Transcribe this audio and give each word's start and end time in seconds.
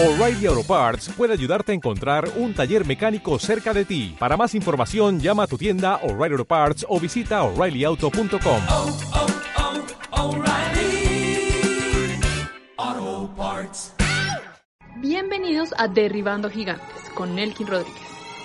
O'Reilly 0.00 0.46
Auto 0.46 0.62
Parts 0.62 1.08
puede 1.16 1.32
ayudarte 1.32 1.72
a 1.72 1.74
encontrar 1.74 2.30
un 2.36 2.54
taller 2.54 2.86
mecánico 2.86 3.36
cerca 3.40 3.74
de 3.74 3.84
ti. 3.84 4.14
Para 4.16 4.36
más 4.36 4.54
información, 4.54 5.18
llama 5.18 5.42
a 5.42 5.46
tu 5.48 5.58
tienda 5.58 5.96
O'Reilly 6.04 6.34
Auto 6.34 6.44
Parts 6.44 6.86
o 6.88 7.00
visita 7.00 7.42
oreillyauto.com. 7.42 8.60
oh, 8.70 8.96
oh, 12.78 13.30
Parts. 13.36 13.92
Bienvenidos 14.98 15.70
a 15.76 15.88
Derribando 15.88 16.48
Gigantes 16.48 17.10
con 17.16 17.34
Nelkin 17.34 17.66
Rodríguez, 17.66 18.00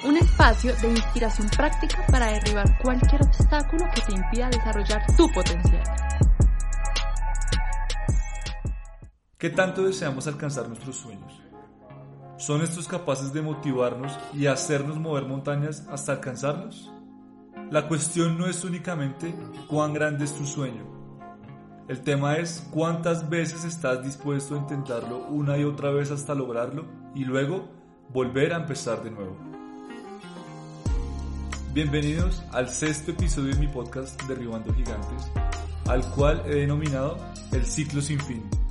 un 0.05 0.17
espacio 0.17 0.75
de 0.77 0.89
inspiración 0.89 1.49
práctica 1.49 2.03
para 2.09 2.31
derribar 2.31 2.79
cualquier 2.81 3.21
obstáculo 3.21 3.85
que 3.93 4.01
te 4.01 4.13
impida 4.13 4.49
desarrollar 4.49 5.05
tu 5.15 5.31
potencial. 5.31 5.83
¿Qué 9.43 9.49
tanto 9.49 9.83
deseamos 9.83 10.25
alcanzar 10.25 10.69
nuestros 10.69 10.95
sueños? 10.95 11.33
¿Son 12.37 12.61
estos 12.61 12.87
capaces 12.87 13.33
de 13.33 13.41
motivarnos 13.41 14.17
y 14.33 14.45
hacernos 14.45 14.97
mover 14.97 15.25
montañas 15.25 15.85
hasta 15.91 16.13
alcanzarlos? 16.13 16.89
La 17.69 17.89
cuestión 17.89 18.37
no 18.37 18.47
es 18.47 18.63
únicamente 18.63 19.35
cuán 19.67 19.93
grande 19.93 20.23
es 20.23 20.33
tu 20.33 20.45
sueño. 20.45 20.85
El 21.89 21.99
tema 21.99 22.37
es 22.37 22.65
cuántas 22.71 23.29
veces 23.29 23.65
estás 23.65 24.01
dispuesto 24.01 24.55
a 24.55 24.59
intentarlo 24.59 25.27
una 25.27 25.57
y 25.57 25.65
otra 25.65 25.91
vez 25.91 26.09
hasta 26.09 26.33
lograrlo 26.33 26.85
y 27.13 27.25
luego 27.25 27.67
volver 28.13 28.53
a 28.53 28.61
empezar 28.61 29.03
de 29.03 29.11
nuevo. 29.11 29.35
Bienvenidos 31.73 32.41
al 32.53 32.69
sexto 32.69 33.11
episodio 33.11 33.53
de 33.53 33.59
mi 33.59 33.67
podcast 33.67 34.21
Derribando 34.23 34.73
Gigantes, 34.73 35.29
al 35.89 36.09
cual 36.11 36.43
he 36.45 36.55
denominado 36.55 37.17
El 37.51 37.65
Ciclo 37.65 38.01
Sin 38.01 38.21
Fin. 38.21 38.62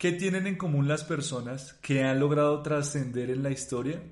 ¿Qué 0.00 0.12
tienen 0.12 0.46
en 0.46 0.56
común 0.56 0.88
las 0.88 1.04
personas 1.04 1.74
que 1.82 2.04
han 2.04 2.20
logrado 2.20 2.62
trascender 2.62 3.28
en 3.28 3.42
la 3.42 3.50
historia? 3.50 4.02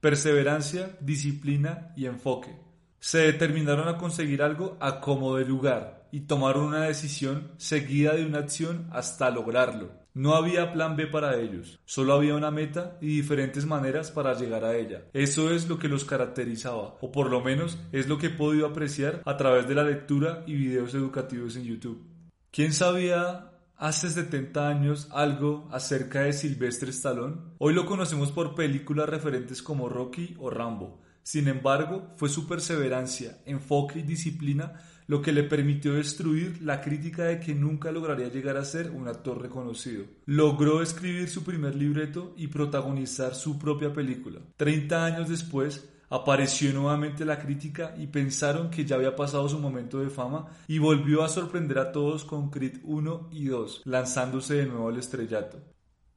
Perseverancia, 0.00 0.98
disciplina 1.00 1.92
y 1.96 2.06
enfoque. 2.06 2.56
Se 2.98 3.18
determinaron 3.18 3.86
a 3.86 3.96
conseguir 3.96 4.42
algo 4.42 4.76
a 4.80 5.00
como 5.00 5.36
de 5.36 5.44
lugar 5.44 6.08
y 6.10 6.22
tomaron 6.22 6.64
una 6.64 6.82
decisión 6.82 7.52
seguida 7.58 8.14
de 8.16 8.26
una 8.26 8.40
acción 8.40 8.88
hasta 8.90 9.30
lograrlo. 9.30 9.92
No 10.14 10.34
había 10.34 10.72
plan 10.72 10.96
B 10.96 11.06
para 11.06 11.38
ellos, 11.38 11.78
solo 11.84 12.14
había 12.14 12.34
una 12.34 12.50
meta 12.50 12.98
y 13.00 13.06
diferentes 13.06 13.66
maneras 13.66 14.10
para 14.10 14.34
llegar 14.34 14.64
a 14.64 14.74
ella. 14.74 15.04
Eso 15.12 15.54
es 15.54 15.68
lo 15.68 15.78
que 15.78 15.86
los 15.86 16.04
caracterizaba, 16.04 16.96
o 17.00 17.12
por 17.12 17.30
lo 17.30 17.40
menos 17.40 17.78
es 17.92 18.08
lo 18.08 18.18
que 18.18 18.26
he 18.26 18.30
podido 18.30 18.66
apreciar 18.66 19.22
a 19.26 19.36
través 19.36 19.68
de 19.68 19.76
la 19.76 19.84
lectura 19.84 20.42
y 20.44 20.54
videos 20.54 20.92
educativos 20.94 21.54
en 21.54 21.66
YouTube. 21.66 22.04
¿Quién 22.50 22.72
sabía 22.72 23.49
hace 23.80 24.10
70 24.10 24.68
años 24.68 25.08
algo 25.10 25.66
acerca 25.72 26.20
de 26.20 26.34
Sylvester 26.34 26.90
Stallone? 26.90 27.38
Hoy 27.56 27.72
lo 27.72 27.86
conocemos 27.86 28.30
por 28.30 28.54
películas 28.54 29.08
referentes 29.08 29.62
como 29.62 29.88
Rocky 29.88 30.36
o 30.38 30.50
Rambo. 30.50 31.00
Sin 31.22 31.48
embargo, 31.48 32.12
fue 32.16 32.28
su 32.28 32.46
perseverancia, 32.46 33.38
enfoque 33.46 34.00
y 34.00 34.02
disciplina 34.02 34.82
lo 35.06 35.22
que 35.22 35.32
le 35.32 35.44
permitió 35.44 35.94
destruir 35.94 36.60
la 36.62 36.82
crítica 36.82 37.24
de 37.24 37.40
que 37.40 37.54
nunca 37.54 37.90
lograría 37.90 38.28
llegar 38.28 38.58
a 38.58 38.64
ser 38.64 38.90
un 38.90 39.08
actor 39.08 39.40
reconocido. 39.40 40.04
Logró 40.26 40.82
escribir 40.82 41.28
su 41.30 41.42
primer 41.42 41.74
libreto 41.74 42.34
y 42.36 42.48
protagonizar 42.48 43.34
su 43.34 43.58
propia 43.58 43.92
película. 43.92 44.40
Treinta 44.56 45.06
años 45.06 45.28
después, 45.28 45.88
apareció 46.10 46.72
nuevamente 46.72 47.24
la 47.24 47.38
crítica 47.38 47.94
y 47.96 48.08
pensaron 48.08 48.68
que 48.68 48.84
ya 48.84 48.96
había 48.96 49.16
pasado 49.16 49.48
su 49.48 49.58
momento 49.58 50.00
de 50.00 50.10
fama 50.10 50.46
y 50.68 50.78
volvió 50.78 51.22
a 51.22 51.28
sorprender 51.28 51.78
a 51.78 51.92
todos 51.92 52.24
con 52.24 52.50
Creed 52.50 52.80
1 52.82 53.30
y 53.32 53.46
2, 53.46 53.82
lanzándose 53.84 54.54
de 54.54 54.66
nuevo 54.66 54.88
al 54.88 54.98
estrellato. 54.98 55.58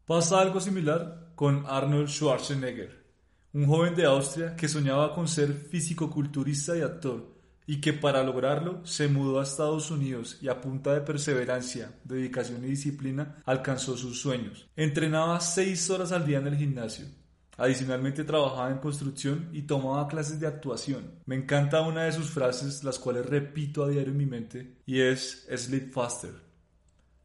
Pasa 0.06 0.42
algo 0.42 0.60
similar 0.60 1.32
con 1.36 1.64
Arnold 1.68 2.10
Schwarzenegger, 2.10 3.06
un 3.54 3.68
joven 3.68 3.96
de 3.96 4.06
Austria 4.06 4.56
que 4.56 4.68
soñaba 4.68 5.14
con 5.14 5.28
ser 5.28 5.54
físico-culturista 5.54 6.76
y 6.76 6.82
actor, 6.82 7.32
y 7.66 7.80
que 7.80 7.94
para 7.94 8.24
lograrlo 8.24 8.86
se 8.86 9.08
mudó 9.08 9.40
a 9.40 9.44
Estados 9.44 9.90
Unidos 9.92 10.38
y 10.42 10.50
a 10.50 10.60
punta 10.60 10.94
de 10.94 11.02
perseverancia, 11.02 11.94
dedicación 12.04 12.64
y 12.66 12.68
disciplina 12.68 13.42
alcanzó 13.46 13.96
sus 13.96 14.20
sueños. 14.20 14.68
Entrenaba 14.76 15.40
seis 15.40 15.90
horas 15.90 16.12
al 16.12 16.26
día 16.26 16.40
en 16.40 16.48
el 16.48 16.58
gimnasio. 16.58 17.06
Adicionalmente 17.58 18.24
trabajaba 18.24 18.72
en 18.72 18.80
construcción 18.80 19.50
y 19.54 19.64
tomaba 19.64 20.08
clases 20.08 20.40
de 20.40 20.48
actuación. 20.48 21.20
Me 21.26 21.36
encanta 21.36 21.82
una 21.82 22.04
de 22.04 22.12
sus 22.12 22.30
frases, 22.30 22.84
las 22.84 23.00
cuales 23.00 23.26
repito 23.26 23.84
a 23.84 23.90
diario 23.90 24.12
en 24.12 24.18
mi 24.18 24.26
mente, 24.26 24.78
y 24.86 25.02
es 25.02 25.48
Sleep 25.56 25.92
Faster. 25.92 26.34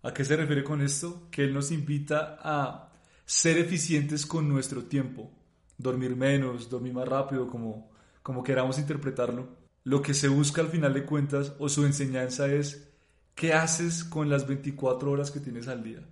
¿A 0.03 0.13
qué 0.13 0.25
se 0.25 0.37
refiere 0.37 0.63
con 0.63 0.83
esto? 0.83 1.29
Que 1.31 1.45
él 1.45 1.55
nos 1.55 1.71
invita 1.71 2.39
a 2.43 2.93
ser 3.25 3.59
eficientes 3.59 4.27
con 4.27 4.49
nuestro 4.49 4.85
tiempo, 4.85 5.31
dormir 5.77 6.15
menos, 6.15 6.69
dormir 6.69 6.93
más 6.93 7.09
rápido, 7.09 7.49
como, 7.49 7.91
como 8.23 8.43
queramos 8.43 8.79
interpretarlo 8.79 9.59
lo 9.89 10.03
que 10.03 10.13
se 10.13 10.29
busca 10.29 10.61
al 10.61 10.69
final 10.69 10.93
de 10.93 11.07
cuentas 11.07 11.55
o 11.59 11.71
su 11.71 11.87
enseñanza 11.87 12.53
es 12.53 12.91
qué 13.35 13.55
haces 13.55 14.05
con 14.05 14.29
las 14.29 14.47
24 14.47 15.11
horas 15.11 15.31
que 15.31 15.41
tienes 15.41 15.67
al 15.67 15.83
día. 15.83 16.07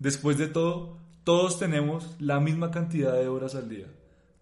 Después 0.00 0.36
de 0.36 0.48
todo, 0.48 0.98
todos 1.28 1.58
tenemos 1.58 2.16
la 2.20 2.40
misma 2.40 2.70
cantidad 2.70 3.12
de 3.12 3.28
horas 3.28 3.54
al 3.54 3.68
día. 3.68 3.84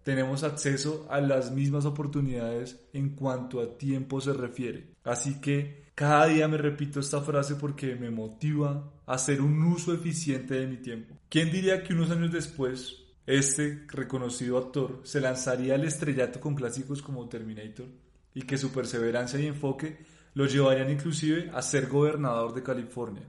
Tenemos 0.03 0.43
acceso 0.43 1.05
a 1.09 1.19
las 1.19 1.51
mismas 1.51 1.83
oportunidades 1.83 2.79
en 2.93 3.09
cuanto 3.09 3.59
a 3.59 3.77
tiempo 3.77 4.21
se 4.21 4.31
refiere. 4.31 4.93
Así 5.03 5.41
que 5.41 5.91
cada 5.95 6.27
día 6.27 6.47
me 6.47 6.57
repito 6.57 7.01
esta 7.01 7.19
frase 7.19 7.55
porque 7.55 7.97
me 7.97 8.09
motiva 8.09 8.89
a 9.05 9.15
hacer 9.15 9.41
un 9.41 9.61
uso 9.63 9.93
eficiente 9.93 10.53
de 10.53 10.65
mi 10.65 10.77
tiempo. 10.77 11.17
¿Quién 11.27 11.51
diría 11.51 11.83
que 11.83 11.93
unos 11.93 12.09
años 12.09 12.31
después 12.31 13.03
este 13.25 13.83
reconocido 13.89 14.57
actor 14.57 15.01
se 15.03 15.19
lanzaría 15.19 15.75
al 15.75 15.83
estrellato 15.83 16.39
con 16.39 16.55
clásicos 16.55 17.01
como 17.01 17.27
Terminator? 17.27 17.87
y 18.33 18.43
que 18.43 18.57
su 18.57 18.71
perseverancia 18.71 19.41
y 19.41 19.47
enfoque 19.47 19.97
lo 20.35 20.45
llevarían 20.45 20.89
inclusive 20.89 21.51
a 21.53 21.61
ser 21.61 21.87
gobernador 21.87 22.53
de 22.53 22.63
California. 22.63 23.23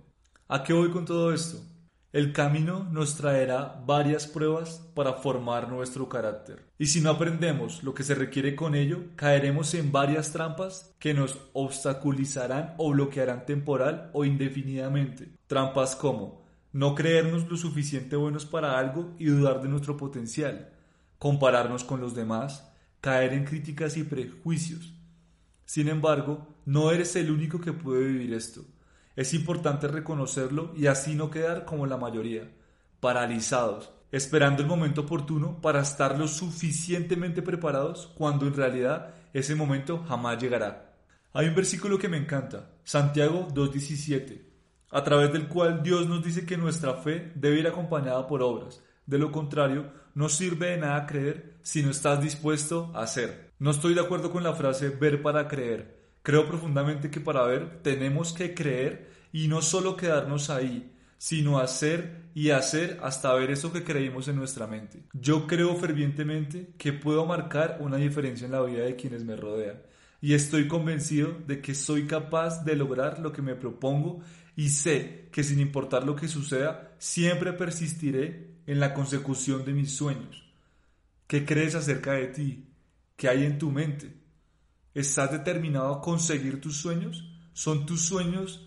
¿A 0.47 0.63
qué 0.63 0.73
voy 0.73 0.91
con 0.91 1.05
todo 1.05 1.33
esto? 1.33 1.61
El 2.11 2.33
camino 2.33 2.89
nos 2.91 3.17
traerá 3.17 3.83
varias 3.85 4.27
pruebas 4.27 4.83
para 4.95 5.13
formar 5.15 5.69
nuestro 5.69 6.09
carácter. 6.09 6.65
Y 6.79 6.87
si 6.87 7.03
no 7.03 7.11
aprendemos 7.11 7.83
lo 7.83 7.93
que 7.93 8.03
se 8.03 8.15
requiere 8.15 8.57
con 8.57 8.75
ello, 8.75 9.05
caeremos 9.15 9.75
en 9.75 9.93
varias 9.93 10.33
trampas 10.33 10.95
que 10.99 11.13
nos 11.13 11.39
obstaculizarán 11.53 12.75
o 12.79 12.93
bloquearán 12.93 13.45
temporal 13.45 14.11
o 14.15 14.25
indefinidamente. 14.25 15.29
Trampas 15.47 15.97
como 15.97 16.47
no 16.73 16.95
creernos 16.95 17.49
lo 17.51 17.57
suficiente 17.57 18.17
buenos 18.17 18.47
para 18.47 18.79
algo 18.79 19.15
y 19.19 19.27
dudar 19.27 19.61
de 19.61 19.69
nuestro 19.69 19.97
potencial, 19.99 20.71
compararnos 21.19 21.85
con 21.85 22.01
los 22.01 22.15
demás, 22.15 22.73
caer 23.03 23.35
en 23.35 23.45
críticas 23.45 23.97
y 23.99 24.05
prejuicios, 24.05 24.95
sin 25.69 25.89
embargo, 25.89 26.47
no 26.65 26.91
eres 26.93 27.15
el 27.15 27.31
único 27.31 27.61
que 27.61 27.75
puede 27.75 28.07
vivir 28.07 28.33
esto. 28.33 28.65
Es 29.19 29.35
importante 29.35 29.89
reconocerlo 29.89 30.71
y 30.77 30.87
así 30.87 31.17
no 31.17 31.29
quedar 31.29 31.65
como 31.65 31.87
la 31.87 31.97
mayoría, 31.97 32.49
paralizados, 33.01 33.91
esperando 34.13 34.63
el 34.63 34.69
momento 34.69 35.01
oportuno 35.01 35.61
para 35.61 35.81
estar 35.81 36.17
lo 36.17 36.29
suficientemente 36.29 37.43
preparados 37.43 38.13
cuando 38.15 38.47
en 38.47 38.55
realidad 38.55 39.13
ese 39.33 39.57
momento 39.57 40.05
jamás 40.07 40.41
llegará. 40.41 40.95
Hay 41.33 41.49
un 41.49 41.57
versículo 41.57 41.99
que 41.99 42.09
me 42.09 42.17
encanta, 42.17 42.71
Santiago 42.85 43.49
2.17, 43.49 44.41
a 44.93 45.03
través 45.03 45.33
del 45.33 45.49
cual 45.49 45.83
Dios 45.83 46.07
nos 46.07 46.23
dice 46.23 46.47
que 46.47 46.57
nuestra 46.57 46.95
fe 46.95 47.33
debe 47.35 47.59
ir 47.59 47.67
acompañada 47.67 48.25
por 48.29 48.41
obras. 48.41 48.85
De 49.05 49.19
lo 49.19 49.33
contrario, 49.33 49.91
no 50.15 50.29
sirve 50.29 50.69
de 50.69 50.77
nada 50.77 51.07
creer 51.07 51.57
si 51.63 51.83
no 51.83 51.91
estás 51.91 52.23
dispuesto 52.23 52.93
a 52.95 53.03
hacer. 53.03 53.51
No 53.59 53.73
estoy 53.73 53.95
de 53.95 54.01
acuerdo 54.01 54.31
con 54.31 54.45
la 54.45 54.55
frase 54.55 54.91
ver 54.91 55.23
para 55.23 55.49
creer. 55.49 55.98
Creo 56.29 56.47
profundamente 56.47 57.11
que 57.11 57.21
para 57.21 57.43
ver 57.45 57.81
tenemos 57.81 58.35
que 58.35 58.53
creer 58.53 59.09
y 59.33 59.49
no 59.49 59.63
solo 59.63 59.97
quedarnos 59.97 60.51
ahí, 60.51 60.93
sino 61.17 61.59
hacer 61.59 62.25
y 62.35 62.51
hacer 62.51 63.01
hasta 63.03 63.33
ver 63.33 63.51
eso 63.51 63.73
que 63.73 63.83
creímos 63.83 64.29
en 64.29 64.37
nuestra 64.37 64.67
mente. 64.67 65.05
Yo 65.15 65.47
creo 65.47 65.75
fervientemente 65.77 66.75
que 66.77 66.93
puedo 66.93 67.25
marcar 67.25 67.79
una 67.81 67.97
diferencia 67.97 68.45
en 68.45 68.53
la 68.53 68.61
vida 68.61 68.85
de 68.85 68.95
quienes 68.95 69.25
me 69.25 69.37
rodean 69.37 69.81
y 70.21 70.35
estoy 70.35 70.69
convencido 70.69 71.35
de 71.47 71.63
que 71.63 71.75
soy 71.75 72.07
capaz 72.07 72.63
de 72.63 72.77
lograr 72.77 73.21
lo 73.21 73.33
que 73.33 73.41
me 73.41 73.55
propongo 73.55 74.21
y 74.55 74.69
sé 74.69 75.31
que 75.33 75.43
sin 75.43 75.61
importar 75.61 76.05
lo 76.05 76.15
que 76.15 76.29
suceda, 76.29 76.95
siempre 76.99 77.55
persistiré 77.55 78.51
en 78.67 78.81
la 78.81 78.93
consecución 78.93 79.65
de 79.65 79.73
mis 79.73 79.97
sueños. 79.97 80.45
¿Qué 81.27 81.47
crees 81.47 81.75
acerca 81.75 82.13
de 82.13 82.27
ti? 82.27 82.69
que 83.17 83.29
hay 83.29 83.45
en 83.45 83.59
tu 83.59 83.71
mente. 83.71 84.15
¿Estás 84.99 85.31
determinado 85.31 85.95
a 85.95 86.01
conseguir 86.01 86.61
tus 86.61 86.79
sueños? 86.79 87.23
¿Son 87.53 87.87
tus 87.87 88.01
sueños 88.01 88.67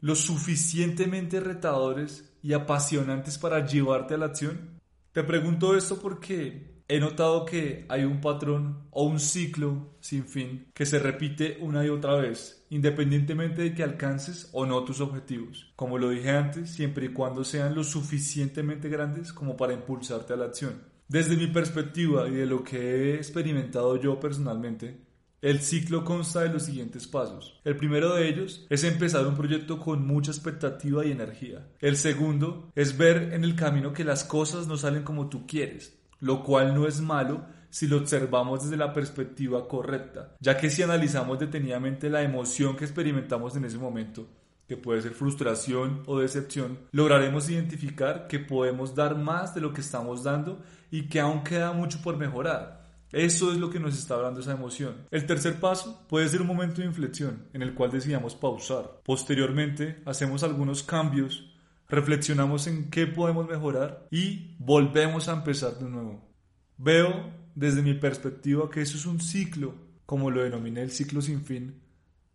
lo 0.00 0.14
suficientemente 0.14 1.40
retadores 1.40 2.32
y 2.42 2.54
apasionantes 2.54 3.36
para 3.36 3.66
llevarte 3.66 4.14
a 4.14 4.16
la 4.16 4.24
acción? 4.24 4.80
Te 5.12 5.22
pregunto 5.24 5.76
esto 5.76 6.00
porque 6.00 6.80
he 6.88 6.98
notado 6.98 7.44
que 7.44 7.84
hay 7.90 8.04
un 8.04 8.22
patrón 8.22 8.88
o 8.92 9.04
un 9.04 9.20
ciclo 9.20 9.98
sin 10.00 10.24
fin 10.24 10.68
que 10.72 10.86
se 10.86 10.98
repite 11.00 11.58
una 11.60 11.84
y 11.84 11.90
otra 11.90 12.14
vez, 12.14 12.64
independientemente 12.70 13.60
de 13.60 13.74
que 13.74 13.82
alcances 13.82 14.48
o 14.54 14.64
no 14.64 14.84
tus 14.84 15.02
objetivos. 15.02 15.70
Como 15.76 15.98
lo 15.98 16.08
dije 16.08 16.30
antes, 16.30 16.70
siempre 16.70 17.04
y 17.04 17.12
cuando 17.12 17.44
sean 17.44 17.74
lo 17.74 17.84
suficientemente 17.84 18.88
grandes 18.88 19.34
como 19.34 19.54
para 19.54 19.74
impulsarte 19.74 20.32
a 20.32 20.36
la 20.36 20.46
acción. 20.46 20.80
Desde 21.08 21.36
mi 21.36 21.48
perspectiva 21.48 22.26
y 22.26 22.32
de 22.32 22.46
lo 22.46 22.64
que 22.64 22.78
he 22.78 23.14
experimentado 23.16 24.00
yo 24.00 24.18
personalmente, 24.18 25.07
el 25.40 25.60
ciclo 25.60 26.04
consta 26.04 26.40
de 26.40 26.48
los 26.48 26.64
siguientes 26.64 27.06
pasos. 27.06 27.60
El 27.64 27.76
primero 27.76 28.14
de 28.14 28.28
ellos 28.28 28.66
es 28.70 28.82
empezar 28.82 29.26
un 29.26 29.36
proyecto 29.36 29.78
con 29.78 30.04
mucha 30.04 30.32
expectativa 30.32 31.06
y 31.06 31.12
energía. 31.12 31.68
El 31.80 31.96
segundo 31.96 32.72
es 32.74 32.98
ver 32.98 33.32
en 33.32 33.44
el 33.44 33.54
camino 33.54 33.92
que 33.92 34.04
las 34.04 34.24
cosas 34.24 34.66
no 34.66 34.76
salen 34.76 35.04
como 35.04 35.28
tú 35.28 35.46
quieres, 35.46 35.96
lo 36.18 36.42
cual 36.42 36.74
no 36.74 36.88
es 36.88 37.00
malo 37.00 37.46
si 37.70 37.86
lo 37.86 37.98
observamos 37.98 38.64
desde 38.64 38.76
la 38.76 38.92
perspectiva 38.92 39.68
correcta, 39.68 40.34
ya 40.40 40.56
que 40.56 40.70
si 40.70 40.82
analizamos 40.82 41.38
detenidamente 41.38 42.10
la 42.10 42.22
emoción 42.22 42.76
que 42.76 42.84
experimentamos 42.84 43.54
en 43.56 43.64
ese 43.64 43.78
momento, 43.78 44.26
que 44.66 44.76
puede 44.76 45.02
ser 45.02 45.12
frustración 45.12 46.02
o 46.06 46.18
decepción, 46.18 46.78
lograremos 46.92 47.48
identificar 47.48 48.26
que 48.26 48.38
podemos 48.38 48.94
dar 48.94 49.16
más 49.16 49.54
de 49.54 49.60
lo 49.60 49.72
que 49.72 49.82
estamos 49.82 50.24
dando 50.24 50.62
y 50.90 51.08
que 51.08 51.20
aún 51.20 51.44
queda 51.44 51.72
mucho 51.72 52.00
por 52.02 52.16
mejorar. 52.16 52.87
Eso 53.12 53.52
es 53.52 53.58
lo 53.58 53.70
que 53.70 53.80
nos 53.80 53.96
está 53.96 54.14
hablando 54.14 54.40
esa 54.40 54.52
emoción. 54.52 55.06
El 55.10 55.24
tercer 55.24 55.58
paso 55.58 56.06
puede 56.08 56.28
ser 56.28 56.42
un 56.42 56.46
momento 56.46 56.80
de 56.80 56.86
inflexión 56.86 57.48
en 57.54 57.62
el 57.62 57.74
cual 57.74 57.90
decidamos 57.90 58.34
pausar. 58.34 59.00
Posteriormente 59.02 60.02
hacemos 60.04 60.42
algunos 60.42 60.82
cambios, 60.82 61.54
reflexionamos 61.88 62.66
en 62.66 62.90
qué 62.90 63.06
podemos 63.06 63.48
mejorar 63.48 64.06
y 64.10 64.54
volvemos 64.58 65.28
a 65.28 65.32
empezar 65.32 65.78
de 65.78 65.88
nuevo. 65.88 66.28
Veo 66.76 67.32
desde 67.54 67.82
mi 67.82 67.94
perspectiva 67.94 68.70
que 68.70 68.82
eso 68.82 68.98
es 68.98 69.06
un 69.06 69.20
ciclo, 69.20 69.74
como 70.04 70.30
lo 70.30 70.42
denominé 70.42 70.82
el 70.82 70.90
ciclo 70.90 71.22
sin 71.22 71.42
fin, 71.42 71.80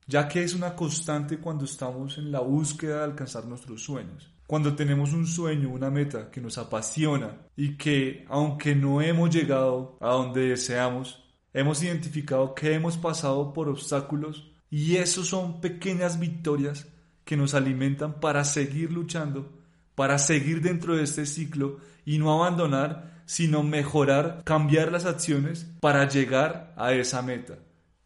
ya 0.08 0.28
que 0.28 0.44
es 0.44 0.56
una 0.56 0.76
constante 0.76 1.38
cuando 1.38 1.66
estamos 1.66 2.18
en 2.18 2.32
la 2.32 2.40
búsqueda 2.40 2.98
de 2.98 3.04
alcanzar 3.04 3.46
nuestros 3.46 3.84
sueños. 3.84 4.33
Cuando 4.48 4.76
tenemos 4.76 5.14
un 5.14 5.26
sueño, 5.26 5.70
una 5.70 5.90
meta 5.90 6.30
que 6.30 6.42
nos 6.42 6.58
apasiona 6.58 7.38
y 7.56 7.78
que, 7.78 8.26
aunque 8.30 8.76
no 8.76 9.02
hemos 9.02 9.30
llegado 9.30 9.98
a 10.02 10.10
donde 10.10 10.50
deseamos, 10.50 11.24
hemos 11.54 11.82
identificado 11.82 12.54
que 12.54 12.74
hemos 12.74 12.98
pasado 12.98 13.54
por 13.54 13.70
obstáculos 13.70 14.52
y 14.70 14.98
esos 14.98 15.28
son 15.28 15.62
pequeñas 15.62 16.20
victorias 16.20 16.88
que 17.24 17.38
nos 17.38 17.54
alimentan 17.54 18.20
para 18.20 18.44
seguir 18.44 18.92
luchando, 18.92 19.52
para 19.96 20.18
seguir 20.18 20.62
dentro 20.62 20.96
de 20.96 21.04
este 21.04 21.26
ciclo 21.26 21.78
y 22.06 22.18
no 22.18 22.34
abandonar, 22.34 23.24
sino 23.26 23.64
mejorar, 23.64 24.42
cambiar 24.44 24.92
las 24.92 25.06
acciones 25.06 25.72
para 25.80 26.08
llegar 26.08 26.74
a 26.76 26.94
esa 26.94 27.22
meta. 27.22 27.60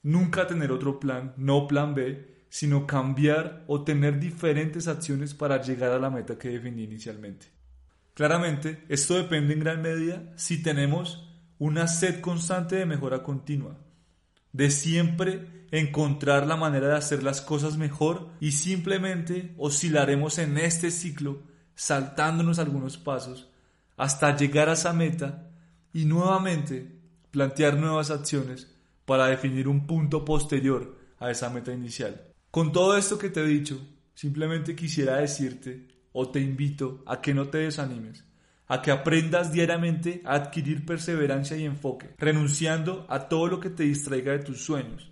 Nunca 0.04 0.46
tener 0.46 0.72
otro 0.72 1.00
plan, 1.00 1.34
no 1.38 1.68
plan 1.68 1.96
B, 1.96 2.37
sino 2.58 2.88
cambiar 2.88 3.64
o 3.68 3.84
tener 3.84 4.20
diferentes 4.20 4.88
acciones 4.88 5.36
para 5.36 5.62
llegar 5.62 5.92
a 5.92 6.00
la 6.00 6.10
meta 6.10 6.40
que 6.40 6.50
definí 6.50 6.86
inicialmente. 6.86 7.46
Claramente, 8.16 8.84
esto 8.90 9.14
depende 9.14 9.54
en 9.54 9.60
gran 9.60 9.84
medida 9.84 10.34
si 10.38 10.64
tenemos 10.64 11.30
una 11.60 11.88
sed 11.88 12.20
constante 12.20 12.78
de 12.78 12.88
mejora 12.88 13.22
continua, 13.22 13.78
de 14.54 14.72
siempre 14.72 15.68
encontrar 15.70 16.48
la 16.48 16.56
manera 16.56 16.88
de 16.88 16.96
hacer 16.96 17.22
las 17.22 17.42
cosas 17.42 17.78
mejor 17.78 18.30
y 18.40 18.54
simplemente 18.54 19.54
oscilaremos 19.60 20.40
en 20.40 20.58
este 20.58 20.90
ciclo, 20.90 21.44
saltándonos 21.76 22.58
algunos 22.58 22.98
pasos, 22.98 23.52
hasta 23.98 24.36
llegar 24.36 24.68
a 24.70 24.74
esa 24.74 24.94
meta 24.94 25.52
y 25.94 26.06
nuevamente 26.06 26.92
plantear 27.30 27.78
nuevas 27.78 28.10
acciones 28.10 28.74
para 29.06 29.28
definir 29.28 29.68
un 29.68 29.86
punto 29.86 30.26
posterior 30.26 30.98
a 31.20 31.30
esa 31.30 31.52
meta 31.52 31.72
inicial. 31.72 32.27
Con 32.52 32.72
todo 32.72 32.98
esto 32.98 33.18
que 33.18 33.30
te 33.30 33.42
he 33.42 33.48
dicho, 33.48 33.80
simplemente 34.14 34.76
quisiera 34.76 35.18
decirte 35.18 35.88
o 36.12 36.30
te 36.30 36.40
invito 36.40 37.04
a 37.06 37.22
que 37.22 37.34
no 37.34 37.50
te 37.50 37.60
desanimes, 37.60 38.26
a 38.68 38.82
que 38.82 38.92
aprendas 38.92 39.52
diariamente 39.52 40.22
a 40.26 40.36
adquirir 40.36 40.86
perseverancia 40.86 41.58
y 41.58 41.66
enfoque, 41.66 42.16
renunciando 42.18 43.06
a 43.10 43.28
todo 43.28 43.48
lo 43.48 43.60
que 43.60 43.70
te 43.70 43.84
distraiga 43.84 44.32
de 44.32 44.40
tus 44.40 44.62
sueños 44.64 45.12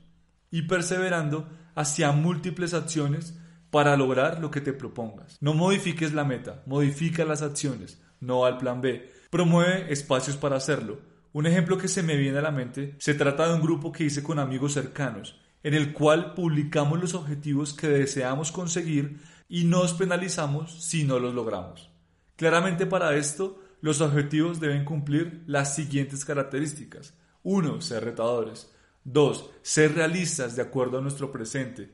y 0.50 0.64
perseverando 0.64 1.50
hacia 1.76 2.12
múltiples 2.14 2.74
acciones 2.74 3.38
para 3.70 3.98
lograr 3.98 4.40
lo 4.40 4.50
que 4.50 4.62
te 4.62 4.74
propongas. 4.74 5.38
No 5.42 5.54
modifiques 5.54 6.14
la 6.14 6.24
meta, 6.24 6.64
modifica 6.66 7.26
las 7.26 7.42
acciones, 7.42 8.02
no 8.22 8.46
al 8.46 8.58
plan 8.58 8.80
B. 8.82 9.12
Promueve 9.30 9.92
espacios 9.92 10.38
para 10.38 10.56
hacerlo. 10.56 11.02
Un 11.34 11.46
ejemplo 11.46 11.78
que 11.78 11.90
se 11.90 12.02
me 12.02 12.16
viene 12.16 12.38
a 12.38 12.42
la 12.42 12.52
mente 12.52 12.96
se 12.98 13.14
trata 13.14 13.48
de 13.48 13.56
un 13.56 13.62
grupo 13.62 13.92
que 13.92 14.06
hice 14.06 14.24
con 14.24 14.40
amigos 14.40 14.74
cercanos 14.74 15.38
en 15.66 15.74
el 15.74 15.94
cual 15.94 16.36
publicamos 16.36 17.02
los 17.02 17.16
objetivos 17.16 17.74
que 17.74 17.88
deseamos 17.88 18.52
conseguir 18.52 19.18
y 19.50 19.64
nos 19.64 19.96
penalizamos 19.96 20.86
si 20.86 21.06
no 21.06 21.18
los 21.18 21.34
logramos. 21.34 21.90
Claramente 22.36 22.86
para 22.86 23.16
esto, 23.16 23.60
los 23.82 24.00
objetivos 24.00 24.60
deben 24.60 24.86
cumplir 24.86 25.42
las 25.48 25.74
siguientes 25.74 26.24
características. 26.24 27.16
1. 27.42 27.82
Ser 27.82 28.06
retadores. 28.06 28.72
2. 29.06 29.50
Ser 29.64 29.96
realistas 29.96 30.56
de 30.56 30.62
acuerdo 30.62 31.00
a 31.00 31.02
nuestro 31.02 31.32
presente. 31.32 31.90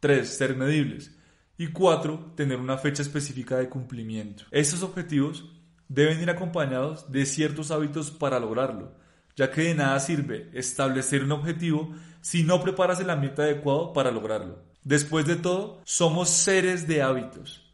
3. 0.00 0.26
Ser 0.26 0.56
medibles. 0.56 1.14
Y 1.58 1.66
4. 1.66 2.32
Tener 2.36 2.58
una 2.58 2.78
fecha 2.78 3.02
específica 3.02 3.58
de 3.58 3.68
cumplimiento. 3.68 4.44
Estos 4.50 4.82
objetivos 4.82 5.44
deben 5.88 6.22
ir 6.22 6.30
acompañados 6.30 7.12
de 7.12 7.26
ciertos 7.26 7.70
hábitos 7.70 8.10
para 8.10 8.40
lograrlo, 8.40 8.94
ya 9.36 9.50
que 9.50 9.62
de 9.62 9.74
nada 9.74 9.98
sirve 10.00 10.50
establecer 10.52 11.24
un 11.24 11.32
objetivo 11.32 11.94
si 12.20 12.42
no 12.42 12.62
preparas 12.62 13.00
el 13.00 13.10
ambiente 13.10 13.42
adecuado 13.42 13.92
para 13.92 14.10
lograrlo. 14.10 14.62
Después 14.82 15.26
de 15.26 15.36
todo, 15.36 15.80
somos 15.84 16.30
seres 16.30 16.86
de 16.88 17.02
hábitos. 17.02 17.66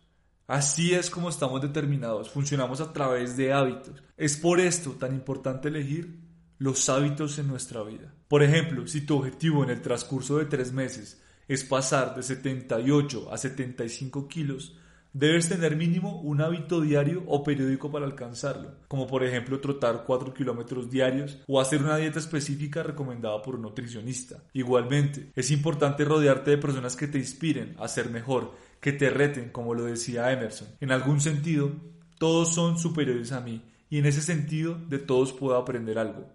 Así 0.47 0.95
es 0.95 1.11
como 1.11 1.29
estamos 1.29 1.61
determinados, 1.61 2.31
funcionamos 2.31 2.81
a 2.81 2.93
través 2.93 3.37
de 3.37 3.53
hábitos. 3.53 4.03
Es 4.17 4.37
por 4.37 4.61
esto 4.61 4.93
tan 4.93 5.13
importante 5.13 5.69
elegir 5.69 6.21
los 6.59 6.89
hábitos 6.89 7.39
en 7.39 7.49
nuestra 7.49 7.83
vida. 7.83 8.15
Por 8.29 8.43
ejemplo, 8.43 8.87
si 8.87 9.01
tu 9.01 9.17
objetivo 9.17 9.65
en 9.65 9.71
el 9.71 9.83
transcurso 9.83 10.39
de 10.39 10.47
tres 10.47 10.73
meses 10.73 11.21
es 11.49 11.65
pasar 11.65 12.15
de 12.15 12.23
78 12.23 13.33
a 13.33 13.37
75 13.37 14.29
kilos, 14.29 14.77
Debes 15.19 15.49
tener 15.49 15.77
mínimo 15.77 16.21
un 16.21 16.43
hábito 16.43 16.83
diario 16.83 17.25
o 17.27 17.43
periódico 17.43 17.91
para 17.91 18.05
alcanzarlo, 18.05 18.75
como 18.87 19.07
por 19.07 19.25
ejemplo 19.25 19.61
trotar 19.61 20.05
4 20.07 20.35
kilómetros 20.35 20.91
diarios 20.91 21.39
o 21.47 21.59
hacer 21.59 21.83
una 21.83 21.97
dieta 21.97 22.19
específica 22.19 22.83
recomendada 22.83 23.41
por 23.41 23.55
un 23.55 23.63
nutricionista. 23.63 24.43
Igualmente, 24.53 25.33
es 25.35 25.51
importante 25.51 26.05
rodearte 26.05 26.51
de 26.51 26.59
personas 26.59 26.97
que 26.97 27.09
te 27.09 27.17
inspiren 27.17 27.75
a 27.79 27.89
ser 27.89 28.11
mejor, 28.11 28.59
que 28.79 28.93
te 28.93 29.09
reten, 29.09 29.49
como 29.49 29.73
lo 29.73 29.85
decía 29.85 30.31
Emerson. 30.33 30.69
En 30.81 30.93
algún 30.93 31.23
sentido, 31.23 31.73
todos 32.19 32.53
son 32.53 32.79
superiores 32.79 33.33
a 33.33 33.41
mí 33.41 33.63
y 33.89 33.97
en 33.97 34.05
ese 34.05 34.21
sentido 34.21 34.75
de 34.75 34.99
todos 34.99 35.33
puedo 35.33 35.57
aprender 35.57 35.99
algo. 35.99 36.31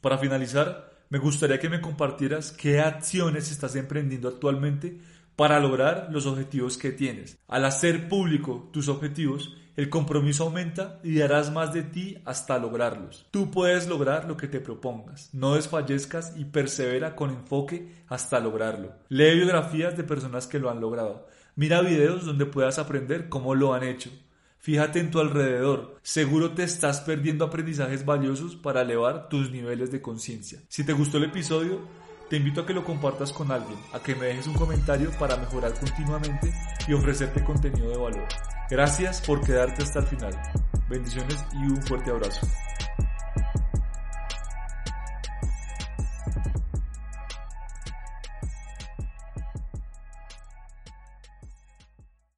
Para 0.00 0.16
finalizar, 0.16 0.90
me 1.10 1.18
gustaría 1.18 1.58
que 1.58 1.68
me 1.68 1.82
compartieras 1.82 2.52
qué 2.52 2.80
acciones 2.80 3.50
estás 3.50 3.76
emprendiendo 3.76 4.28
actualmente 4.28 5.00
para 5.36 5.60
lograr 5.60 6.08
los 6.10 6.26
objetivos 6.26 6.76
que 6.78 6.92
tienes. 6.92 7.38
Al 7.48 7.64
hacer 7.64 8.08
público 8.08 8.68
tus 8.72 8.88
objetivos, 8.88 9.56
el 9.76 9.88
compromiso 9.88 10.44
aumenta 10.44 11.00
y 11.02 11.18
darás 11.18 11.50
más 11.50 11.72
de 11.72 11.82
ti 11.82 12.18
hasta 12.24 12.58
lograrlos. 12.58 13.26
Tú 13.30 13.50
puedes 13.50 13.88
lograr 13.88 14.26
lo 14.26 14.36
que 14.36 14.48
te 14.48 14.60
propongas. 14.60 15.30
No 15.32 15.54
desfallezcas 15.54 16.34
y 16.36 16.44
persevera 16.44 17.16
con 17.16 17.30
enfoque 17.30 18.02
hasta 18.08 18.40
lograrlo. 18.40 18.92
Lee 19.08 19.36
biografías 19.36 19.96
de 19.96 20.04
personas 20.04 20.46
que 20.46 20.58
lo 20.58 20.70
han 20.70 20.80
logrado. 20.80 21.26
Mira 21.56 21.80
videos 21.80 22.26
donde 22.26 22.46
puedas 22.46 22.78
aprender 22.78 23.28
cómo 23.28 23.54
lo 23.54 23.72
han 23.72 23.84
hecho. 23.84 24.10
Fíjate 24.58 25.00
en 25.00 25.10
tu 25.10 25.20
alrededor. 25.20 25.96
Seguro 26.02 26.52
te 26.52 26.64
estás 26.64 27.00
perdiendo 27.00 27.46
aprendizajes 27.46 28.04
valiosos 28.04 28.56
para 28.56 28.82
elevar 28.82 29.30
tus 29.30 29.50
niveles 29.50 29.90
de 29.90 30.02
conciencia. 30.02 30.60
Si 30.68 30.84
te 30.84 30.92
gustó 30.92 31.16
el 31.16 31.24
episodio, 31.24 31.80
te 32.30 32.36
invito 32.36 32.60
a 32.60 32.66
que 32.66 32.72
lo 32.72 32.84
compartas 32.84 33.32
con 33.32 33.50
alguien, 33.50 33.76
a 33.92 33.98
que 33.98 34.14
me 34.14 34.26
dejes 34.26 34.46
un 34.46 34.54
comentario 34.54 35.10
para 35.18 35.36
mejorar 35.36 35.74
continuamente 35.74 36.54
y 36.86 36.92
ofrecerte 36.92 37.42
contenido 37.42 37.90
de 37.90 37.96
valor. 37.96 38.28
Gracias 38.70 39.20
por 39.20 39.44
quedarte 39.44 39.82
hasta 39.82 39.98
el 39.98 40.06
final. 40.06 40.40
Bendiciones 40.88 41.44
y 41.54 41.64
un 41.64 41.82
fuerte 41.82 42.12
abrazo. 42.12 42.46